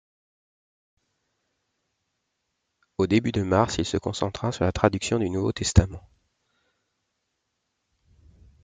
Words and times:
Au 2.97 3.05
début 3.05 3.31
de 3.31 3.43
mars, 3.43 3.77
il 3.77 3.85
se 3.85 3.97
concentra 3.97 4.51
sur 4.51 4.63
la 4.65 4.71
traduction 4.71 5.19
du 5.19 5.29
Nouveau 5.29 5.51
Testament. 5.51 6.01